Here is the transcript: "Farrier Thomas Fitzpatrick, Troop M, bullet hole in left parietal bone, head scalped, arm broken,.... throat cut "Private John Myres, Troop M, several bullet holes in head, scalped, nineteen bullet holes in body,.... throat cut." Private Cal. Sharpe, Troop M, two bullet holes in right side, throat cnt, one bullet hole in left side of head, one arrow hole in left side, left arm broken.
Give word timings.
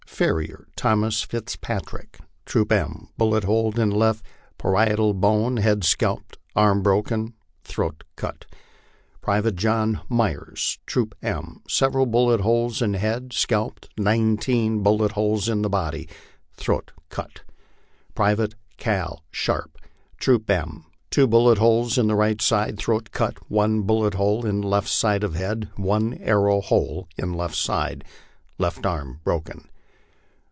"Farrier 0.21 0.67
Thomas 0.75 1.23
Fitzpatrick, 1.23 2.19
Troop 2.45 2.71
M, 2.71 3.09
bullet 3.17 3.43
hole 3.43 3.79
in 3.79 3.89
left 3.89 4.23
parietal 4.59 5.15
bone, 5.15 5.57
head 5.57 5.83
scalped, 5.83 6.37
arm 6.55 6.83
broken,.... 6.83 7.33
throat 7.63 8.03
cut 8.15 8.45
"Private 9.21 9.55
John 9.55 10.01
Myres, 10.11 10.77
Troop 10.85 11.15
M, 11.23 11.63
several 11.67 12.05
bullet 12.05 12.41
holes 12.41 12.83
in 12.83 12.93
head, 12.93 13.33
scalped, 13.33 13.89
nineteen 13.97 14.83
bullet 14.83 15.13
holes 15.13 15.49
in 15.49 15.63
body,.... 15.63 16.07
throat 16.53 16.91
cut." 17.09 17.41
Private 18.13 18.53
Cal. 18.77 19.23
Sharpe, 19.31 19.75
Troop 20.19 20.47
M, 20.51 20.85
two 21.09 21.25
bullet 21.25 21.57
holes 21.57 21.97
in 21.97 22.11
right 22.11 22.39
side, 22.39 22.77
throat 22.77 23.09
cnt, 23.11 23.39
one 23.47 23.81
bullet 23.81 24.13
hole 24.13 24.45
in 24.45 24.61
left 24.61 24.89
side 24.89 25.23
of 25.23 25.33
head, 25.33 25.69
one 25.77 26.13
arrow 26.19 26.61
hole 26.61 27.07
in 27.17 27.33
left 27.33 27.55
side, 27.55 28.03
left 28.59 28.85
arm 28.85 29.19
broken. 29.23 29.67